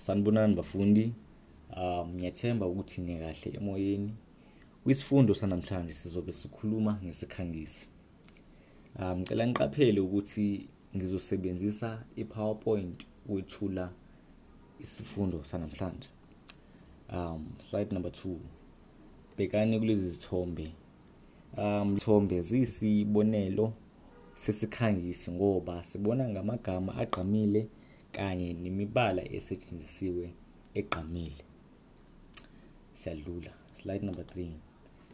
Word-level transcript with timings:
Sanibonani 0.00 0.54
bafundi. 0.54 1.12
Um 1.76 2.14
ngiyathemba 2.14 2.66
ukuthi 2.66 3.00
nikahle 3.00 3.52
emoyeni. 3.56 4.14
Kwisifundo 4.84 5.34
sanamhlanje 5.34 5.92
sizobe 5.92 6.32
sikhuluma 6.32 7.00
ngesikhangisi. 7.04 7.88
Um 8.98 9.18
ngicela 9.18 9.46
niqaphele 9.46 10.00
ukuthi 10.00 10.68
ngizosebenzisa 10.96 12.04
iPowerPoint 12.16 13.06
ukwethula 13.26 13.92
isifundo 14.80 15.44
sanamhlanje. 15.44 16.08
Um 17.12 17.46
slide 17.58 17.94
number 17.94 18.10
2. 18.10 18.36
Bhekani 19.36 19.78
kulezi 19.78 20.08
zithombe. 20.08 20.72
Um 21.56 21.90
izithombe 21.90 22.40
ziyisibonelo 22.42 23.72
sesikhangisi 24.34 25.30
ngoba 25.30 25.84
sibona 25.84 26.28
ngamagama 26.28 26.96
agqamile 26.96 27.68
kanye 28.12 28.52
nemibala 28.52 29.22
esetshenzisiwe 29.36 30.26
egqamile. 30.74 31.44
Siyadlula. 32.94 33.52
Slide 33.72 34.06
number 34.06 34.24
3. 34.24 34.48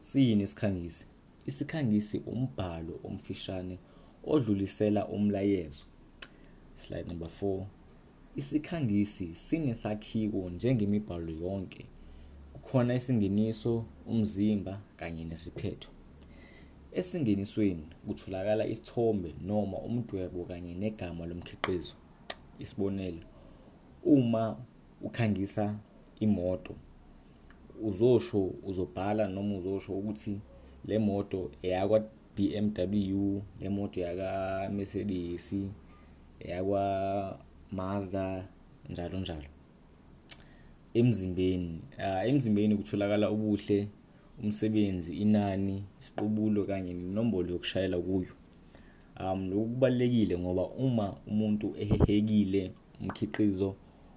Siyini 0.03 0.43
isikhangisi? 0.43 1.07
Isikhangisi 1.47 2.19
umbhalo 2.19 3.01
omfishane 3.05 3.79
odlulisela 4.25 5.09
umlayezo. 5.09 5.85
Slide 6.77 7.09
number 7.09 7.29
4. 7.43 7.65
Isikhangisi 8.37 9.35
sinesakhiwo 9.35 10.51
njengemibhalo 10.51 11.33
yonke. 11.33 11.87
Kukhona 12.53 12.95
isingeniso, 12.95 13.85
umzimba 14.07 14.81
kanye 14.97 15.25
nesiphetho. 15.25 15.89
Esingenisweni 16.93 17.87
kutholakala 18.07 18.67
isithombe 18.67 19.35
noma 19.41 19.79
umdwebo 19.79 20.45
kanye 20.45 20.75
negama 20.75 21.27
lomkhiqizo. 21.27 21.95
Isibonelo, 22.59 23.23
uma 24.05 24.57
ukhangisa 25.03 25.75
imoto 26.21 26.75
uzosho 27.83 28.51
uzobhala 28.63 29.29
noma 29.29 29.57
uzosho 29.57 29.93
ukuthi 29.93 30.41
le 30.85 30.99
moto 30.99 31.51
eyakwa 31.63 32.01
BMW, 32.37 33.41
le 33.61 33.69
moto 33.69 34.01
yaka 34.01 34.71
Mercedes, 34.73 35.55
eyakwa 36.41 37.39
Mazda 37.73 38.45
njalo 38.91 39.21
njalo. 39.21 39.49
Emzimbeni, 40.95 41.81
ah 41.99 42.27
emzimbeni 42.27 42.77
kutholakala 42.77 43.31
ubuhle, 43.31 43.89
umsebenzi, 44.43 45.17
inani, 45.17 45.85
isiqubulo 46.01 46.65
kanye 46.65 46.93
nenombolo 46.95 47.53
yokushayela 47.53 47.99
kuyo. 47.99 48.33
Um 49.21 49.51
lokhu 49.51 49.65
kubalekile 49.65 50.39
ngoba 50.39 50.65
uma 50.67 51.17
umuntu 51.27 51.75
ehehekile 51.79 52.73
umkhiqizo 53.01 53.77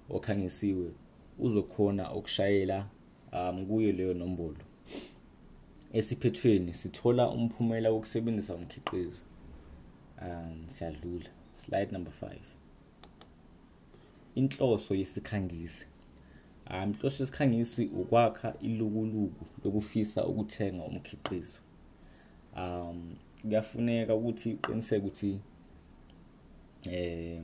okhangisiwe 0.09 0.91
uzokhona 1.39 2.13
ukushayela 2.13 2.87
um 3.33 3.65
kuyo 3.65 3.91
leyo 3.91 4.13
nombolo. 4.13 4.63
Esiphethweni 5.93 6.73
sithola 6.73 7.29
umphumela 7.29 7.91
wokusebenzisa 7.91 8.55
umkhiqizo. 8.55 9.23
Um 10.21 10.65
siyadlula. 10.69 11.29
Slide 11.55 11.91
number 11.91 12.13
5. 12.21 12.37
Inhloso 14.35 14.95
yesikhangisi. 14.95 15.85
Um 16.69 16.89
inhloso 16.93 17.23
yesikhangisi 17.23 17.85
ukwakha 17.85 18.53
ilukuluku 18.61 19.45
lokufisa 19.63 20.25
ukuthenga 20.25 20.83
umkhiqizo. 20.83 21.59
Um 22.57 23.15
kuyafuneka 23.41 24.15
ukuthi 24.15 24.53
uqiniseke 24.53 24.97
ukuthi 25.01 25.39
eh 26.91 27.41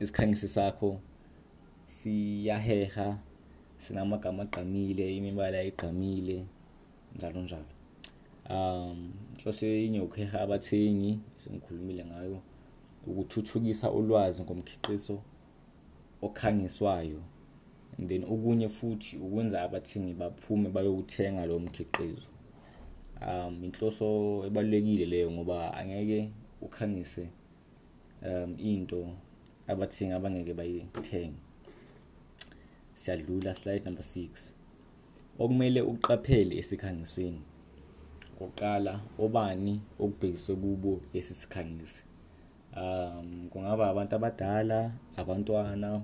isikhangisi 0.00 0.48
sakho 0.48 1.00
siyaheha 1.86 3.18
sinamagama 3.78 4.42
agqamile 4.42 5.16
imibala 5.16 5.58
egqamile 5.68 6.46
njalo 7.16 7.40
njalo. 7.42 7.72
Um 8.50 9.12
inhloso 9.32 9.66
yenye 9.66 10.00
ukuheha 10.00 10.40
abathengi 10.40 11.18
sengikhulumile 11.36 12.04
ngayo 12.04 12.38
ukuthuthukisa 13.06 13.90
ulwazi 13.90 14.42
ngomkhiqizo 14.42 15.22
okhangiswayo 16.22 17.20
and 17.98 18.08
then 18.08 18.24
okunye 18.24 18.68
futhi 18.68 19.16
ukwenza 19.16 19.62
abathengi 19.62 20.14
baphume 20.14 20.68
bayowuthenga 20.68 21.46
lo 21.46 21.58
mkhiqizo. 21.58 22.33
Um 23.24 23.64
inhloso 23.64 24.06
ebalulekile 24.46 25.06
leyo 25.06 25.30
ngoba 25.30 25.74
angeke 25.74 26.30
ukhangise 26.60 27.28
um 28.22 28.56
into 28.58 29.00
abathengi 29.68 30.12
abangeke 30.12 30.52
bayithenge. 30.54 31.40
Siyadlula 32.94 33.54
slide 33.54 33.84
number 33.84 34.04
6 34.04 34.52
okumele 35.38 35.80
uqaphele 35.82 36.54
esikhangisweni 36.60 37.42
oqala 38.40 39.00
obani 39.18 39.80
okubhekiswe 39.98 40.54
kubo 40.56 41.00
lesi 41.12 41.34
sikhangisi? 41.34 42.02
Um 42.76 43.48
kungaba 43.50 43.88
abantu 43.90 44.14
abadala 44.16 44.92
abantwana 45.16 46.02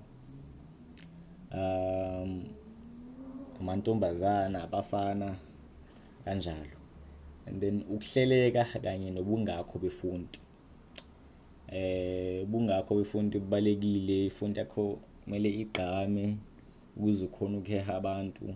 um 1.52 2.30
amantombazana 3.60 4.62
abafana 4.66 5.36
kanjalo. 6.24 6.79
And 7.50 7.60
then 7.60 7.82
ukuhleleka 7.90 8.64
kanye 8.64 9.10
nobungakho 9.10 9.78
befonti 9.78 10.40
eh 11.68 12.42
ubungakho 12.44 12.94
befonti 12.94 13.38
kubalekile 13.38 14.26
ifonti 14.26 14.58
yakho 14.58 14.98
kumele 15.24 15.50
igqame 15.62 16.36
ukuze 16.96 17.24
ukhona 17.24 17.58
ukuheha 17.58 17.94
abantu 17.96 18.54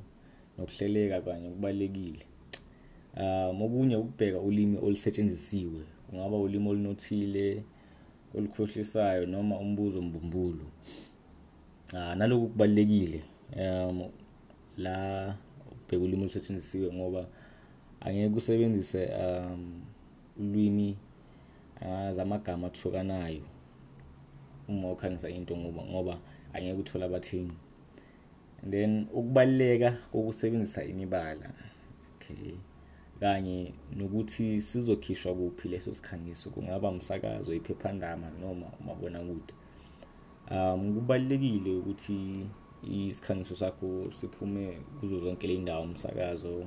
nokuhleleka 0.58 1.20
kanye 1.20 1.48
kubalekile. 1.50 2.22
Um 3.16 3.62
okunye 3.62 3.96
ukubheka 3.96 4.38
ulimi 4.38 4.78
olusetshenzisiwe 4.78 5.82
kungaba 6.10 6.36
ulimi 6.36 6.68
olunothile 6.68 7.62
olukhohlisayo 8.34 9.26
noma 9.26 9.58
umbuzo 9.58 10.02
mbumbulu 10.02 10.66
ah 11.96 12.14
naloku 12.14 12.46
kubalekile 12.48 13.22
um 13.56 14.10
la 14.76 15.34
ubheka 15.70 16.04
ulimi 16.04 16.22
olusetshenzisiwe 16.22 16.92
ngoba 16.92 17.26
angeke 18.04 18.36
usebenzise 18.36 19.06
um 19.06 19.82
ulwimi 20.40 20.96
zamagama 22.16 22.66
athukanayo 22.66 23.42
uma 24.68 24.92
ukhangisa 24.92 25.28
into 25.28 25.56
ngoba 25.56 25.82
ngoba 25.82 26.18
angeke 26.52 26.80
uthola 26.80 27.06
abathengi. 27.06 27.56
And 28.62 28.72
then 28.72 29.06
ukubaleka 29.12 29.90
kokusebenzisa 30.12 30.84
imibala 30.84 31.50
okay 32.16 32.54
kanye 33.20 33.72
nokuthi 33.96 34.60
sizokhishwa 34.60 35.34
kuphi 35.34 35.68
leso 35.68 35.94
sikhangiso. 35.94 36.50
Kungaba 36.50 36.88
umsakazo 36.88 37.54
iphephandaba 37.54 38.30
noma 38.40 38.66
umabonakude. 38.80 39.54
Um 40.50 40.94
kubalekile 40.94 41.76
ukuthi 41.76 42.46
isikhangiso 42.82 43.54
sakho 43.54 44.10
siphume 44.10 44.78
kuzo 45.00 45.20
zonke 45.20 45.46
le 45.46 45.58
ndawo 45.58 45.84
umsakazo 45.84 46.66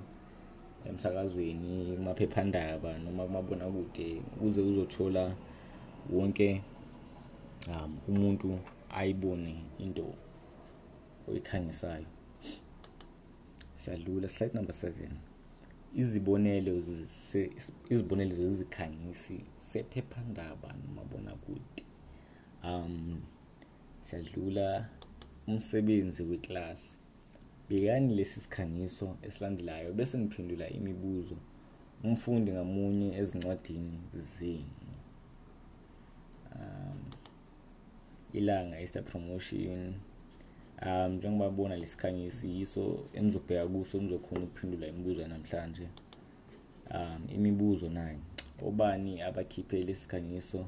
emsakazweni 0.85 1.93
emaphephandaba 1.93 2.97
noma 2.97 3.23
kumabonakude 3.25 4.21
ukuze 4.35 4.61
uzothola 4.61 5.35
wonke 6.11 6.61
um 7.67 7.99
umuntu 8.07 8.59
ayibone 8.89 9.63
into 9.79 10.13
oyikhangisayo. 11.27 12.05
Siyadlula. 13.75 14.29
Slide 14.29 14.53
number 14.53 14.75
7 14.75 15.09
izibonelo 15.95 16.83
izibonelo 17.89 18.35
zezikhangisi 18.35 19.39
sephephandaba 19.57 20.73
nomabonakude. 20.81 21.83
Um 22.63 23.21
siyadlula 24.01 24.89
umsebenzi 25.47 26.23
weklasi. 26.23 26.96
Bekani 27.69 28.15
lesi 28.15 28.39
sikhangiso 28.39 29.15
esilandelayo 29.21 29.93
bese 29.93 30.17
niphendula 30.17 30.69
imibuzo 30.69 31.37
umfundi 32.03 32.51
ngamunye 32.51 33.17
ezincwadini 33.17 33.99
zenu. 34.13 34.87
Um 36.55 36.99
ilanga 38.33 38.79
Easter 38.79 39.03
promotion. 39.03 39.93
Um 40.85 41.11
njengoba 41.13 41.49
bona 41.49 41.75
lesikhangisi 41.75 42.47
yiso 42.57 42.83
enizobheka 43.13 43.67
kuso 43.67 43.97
nizokhona 43.97 44.43
ukuphendula 44.43 44.87
imibuzo 44.87 45.27
namhlanje 45.27 45.87
um 46.91 47.21
imibuzo 47.35 47.89
nayo 47.89 48.19
obani 48.67 49.21
abakhiphe 49.21 49.83
lesikhangiso 49.83 50.65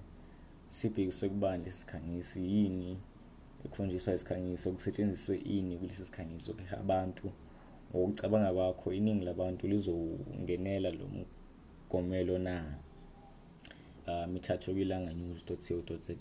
sibhekiswe 0.67 1.29
kubani 1.29 1.65
lesikhangisi 1.65 2.41
yini? 2.53 2.97
Ekhonjiswa 3.65 4.13
isikhangiso 4.15 4.71
kusetshenziswe 4.71 5.37
ini 5.37 5.77
kulesi 5.77 6.05
sikhangiso. 6.05 6.53
Ke 6.53 6.63
abantu 6.75 7.31
ngokucabanga 7.91 8.53
kwakho 8.53 8.93
iningi 8.93 9.25
labantu 9.25 9.67
lizongenela 9.67 10.89
lo 10.91 11.05
mgomelo 11.15 12.37
na? 12.37 12.75
Um 14.07 14.37
ithathwe 14.37 14.73
kwilanga 14.73 15.13
news.co.za 15.13 16.13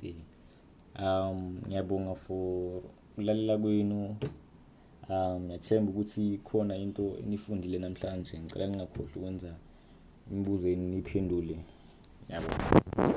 um 0.99 1.61
ngiyabonga 1.67 2.15
for 2.15 2.83
ukulalela 3.13 3.59
kwenu. 3.59 4.17
Um 5.09 5.43
ngiyathemba 5.45 5.91
ukuthi 5.93 6.41
khona 6.45 6.77
into 6.77 7.17
enifundile 7.19 7.79
namhlanje. 7.79 8.41
Ngicela 8.41 8.67
ningakhohlwa 8.67 9.17
ukwenza 9.17 9.55
imibuzo 10.31 10.69
yenu 10.69 10.89
niyiphendule 10.89 11.57
yabo 12.29 13.09